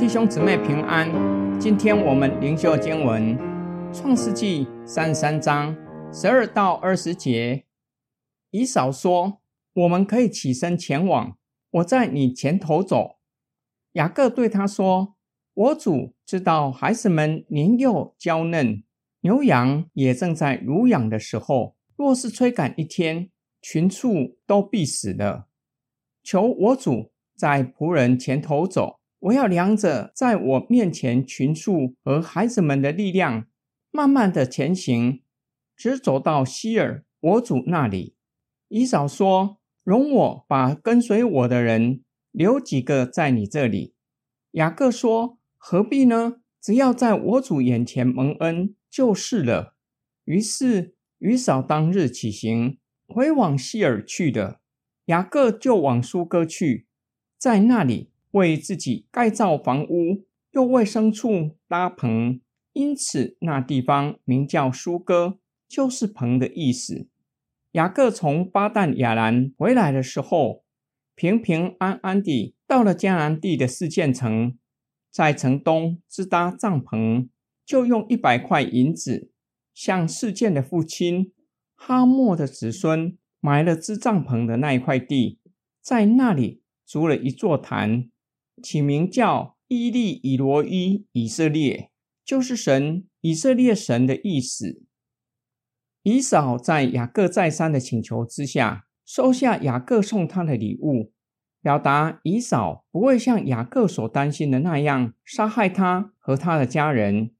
[0.00, 1.10] 弟兄姊妹平安。
[1.60, 3.36] 今天我们灵修经文
[3.92, 5.76] 《创世纪》三十三章
[6.10, 7.66] 十二到二十节。
[8.50, 9.42] 以扫说
[9.74, 11.36] ：“我们可以起身前往，
[11.72, 13.18] 我在你前头走。”
[13.92, 15.16] 雅各对他说
[15.52, 18.82] ：“我主知道孩子们年幼娇嫩，
[19.20, 23.28] 牛羊也正在乳养的时候，若是催赶一天，
[23.60, 25.48] 群畜都必死了。
[26.22, 33.46] 求我主在仆人前头走。”我要两者在我面前群畜和孩子们的力量，
[33.90, 35.22] 慢慢的前行，
[35.76, 38.14] 直走到希尔我主那里。
[38.68, 43.94] 以扫说：“容我把跟随我的人留几个在你这里。”
[44.52, 46.40] 雅各说：“何必呢？
[46.60, 49.74] 只要在我主眼前蒙恩就是了。”
[50.24, 54.60] 于是于扫当日起行，回往希尔去的。
[55.06, 56.86] 雅各就往苏哥去，
[57.36, 58.10] 在那里。
[58.32, 62.40] 为自己盖造房屋，又为牲畜搭棚，
[62.72, 67.08] 因此那地方名叫苏哥，就是棚的意思。
[67.72, 70.64] 雅各从巴旦亚兰回来的时候，
[71.14, 74.56] 平平安安地到了迦南地的四建城，
[75.10, 77.28] 在城东支搭帐篷，
[77.64, 79.30] 就用一百块银子
[79.74, 81.32] 向事件的父亲
[81.74, 85.38] 哈莫的子孙买了支帐篷的那一块地，
[85.80, 88.08] 在那里筑了一座坛。
[88.60, 91.90] 起名叫伊利以罗伊以色列，
[92.24, 94.82] 就是神以色列神的意思。
[96.02, 101.12] 以扫在雅各再三的请求之下，收下雅各送他的礼物，
[101.60, 107.32] 表达以扫不会像雅各所担心的那样杀害他和他的家人。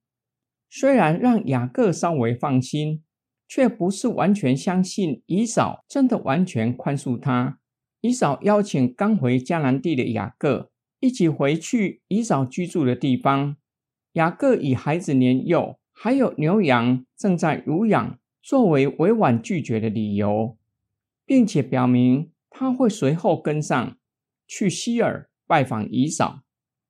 [0.69, 3.03] 虽然让雅各稍微放心，
[3.49, 7.59] 却不是完全相信以扫真的完全宽恕他。
[8.03, 10.71] 以扫邀请刚回迦南地的雅各。
[11.01, 13.57] 一起回去以扫居住的地方。
[14.13, 20.57] 雅各以孩子年幼，还有牛羊正在乳养，作为委婉拒绝的理由，
[21.25, 23.97] 并且表明他会随后跟上
[24.47, 26.43] 去希尔拜访以扫。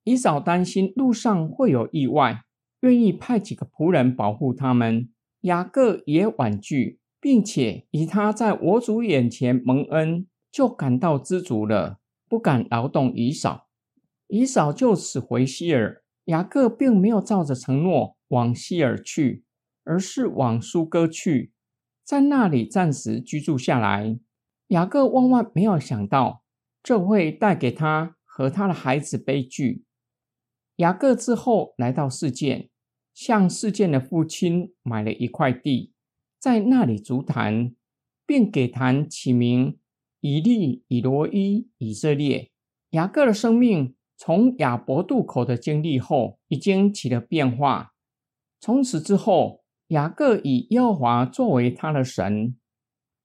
[0.04, 2.42] 以扫担心路上会有意外，
[2.80, 5.10] 愿意派几个仆人保护他们。
[5.42, 13.68] 雅各也婉拒，并且以他在我主眼前蒙恩，就感到知足了，不敢劳动以扫。
[14.32, 19.42] 以扫就此回希尔，雅各并没有照着承诺往希尔去，
[19.82, 21.50] 而是往苏哥去，
[22.04, 24.20] 在那里暂时居住下来。
[24.68, 26.44] 雅各万万没有想到，
[26.80, 29.82] 这会带给他和他的孩子悲剧。
[30.76, 32.70] 雅各之后来到事件，
[33.12, 35.92] 向事件的父亲买了一块地，
[36.38, 37.74] 在那里筑坛，
[38.24, 39.76] 并给坛起名
[40.20, 42.52] 以利以罗伊以色列。
[42.90, 43.96] 雅各的生命。
[44.22, 47.94] 从亚伯渡口的经历后，已经起了变化。
[48.60, 52.54] 从此之后，雅各以耶和华作为他的神。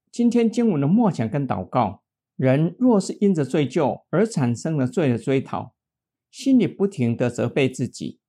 [0.10, 2.02] 今天经文的默想跟祷告：
[2.38, 5.76] 人若是因着罪疚而产生了罪的追讨，
[6.32, 8.22] 心里不停的责备自己，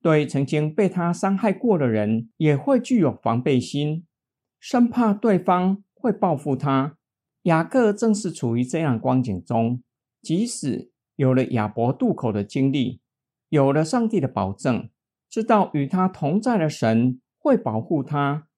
[0.00, 4.06] 对曾经被他伤害过的人，也会具有防备心，
[4.60, 6.96] 生怕对方会报复他。
[7.42, 9.82] 雅各正是处于这样光景中，
[10.22, 10.93] 即使。
[11.16, 13.00] 有了亚伯渡口的经历，
[13.48, 14.90] 有了上帝的保证，
[15.28, 18.48] 知道与他同在的神会保护他，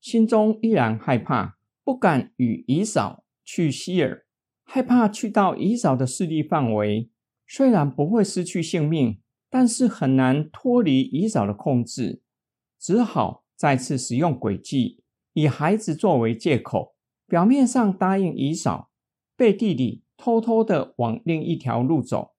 [0.00, 4.24] 心中依然害怕，不敢与以扫去希尔，
[4.64, 7.10] 害怕去到以扫的势力范围。
[7.46, 12.22] 虽然不会失去性命，但是很难脱离以扫的控制，
[12.80, 15.02] 只好再次使用诡计，
[15.34, 16.96] 以孩子作为借口，
[17.26, 18.90] 表面上答应以扫，
[19.36, 20.02] 背地里。
[20.26, 22.32] 偷偷的往另一条路走。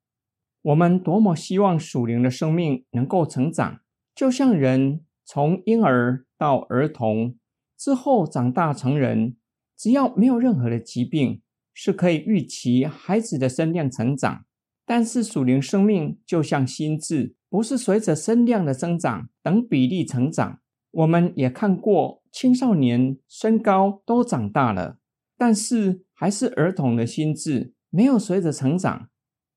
[0.62, 3.80] 我们多么希望属灵的生命能够成长，
[4.14, 7.38] 就像人从婴儿到儿童
[7.78, 9.38] 之后长大成人，
[9.78, 11.42] 只要没有任何的疾病，
[11.74, 14.44] 是可以预期孩子的身量成长。
[14.86, 20.60] 但是属灵生命就像心智，不是随着身量的增长等比例成长。
[20.92, 24.98] 我们也看过青少年身高都长大了。
[25.40, 29.09] 但是还是儿童的心智没有随着成长。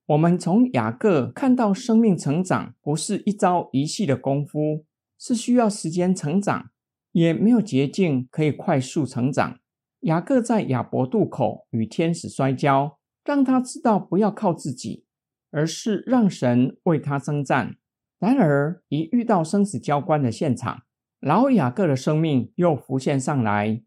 [0.06, 4.86] 我们从雅各看到生命成长不是一朝一夕的功夫，
[5.18, 6.70] 是需要时间成长，
[7.12, 9.58] 也没有捷径可以快速成长。
[10.04, 15.04] 雅各在亚伯渡口与天使摔跤，让他知道不要靠自己，
[15.50, 17.76] 而是让神为他征战。
[18.18, 20.84] 然而一遇到生死交关的现场，
[21.20, 23.82] 老雅各的生命又浮现上来。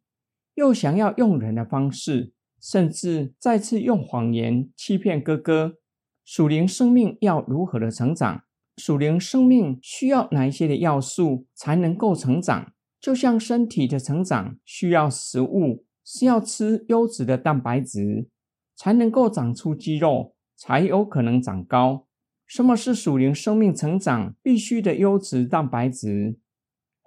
[0.54, 2.34] 又想要用人的方式，
[2.64, 5.80] 甚至再次用谎言欺骗哥哥。
[6.24, 8.44] 属灵生命要如何的成长，
[8.78, 12.72] 属灵生命需要哪一些的要素才能够成长？
[13.02, 18.30] 就像身体的成长需要食物，是要吃优质的蛋白质，
[18.78, 22.08] 才能够长出肌肉，才有可能长高。
[22.48, 26.38] 什么是属灵生命成长必须的优质蛋白质？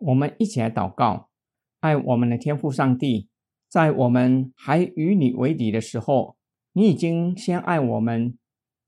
[0.00, 1.30] 我们一起来祷告，
[1.80, 3.30] 爱我们的天父上帝，
[3.68, 6.36] 在我们还与你为敌的时候，
[6.72, 8.38] 你已经先爱我们，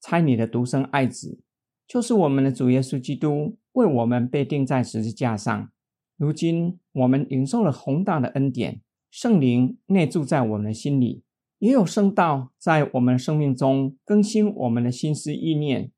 [0.00, 1.40] 差你的独生爱子，
[1.86, 5.70] 就是我们的主耶稣基督，为我们被钉在十字架上。
[6.16, 8.80] 如今我们领受了宏大的恩典，
[9.10, 11.22] 圣灵内住在我们的心里，
[11.58, 15.90] 也有圣道在我们生命中更新我们的心思意念。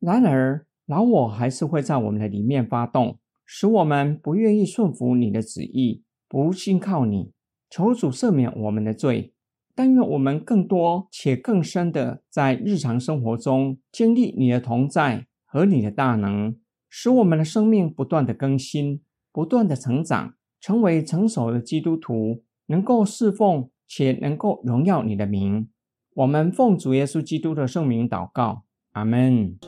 [0.00, 7.32] 然而，老我还是会在我们的里面发动，使我们不愿意顺服你的旨意，不信靠你。
[7.76, 9.34] 求主赦免我们的罪，
[9.74, 16.54] 但愿我们更多且更深的在日常生活中经历你的同在和你的大能，
[16.88, 25.68] 使我们的生命不断的更新，不断的成长，成为成熟的基督徒，能够侍奉且能够荣耀你的名。
[26.14, 28.62] 我们奉主耶稣基督的圣名祷告，
[28.92, 29.58] 阿门。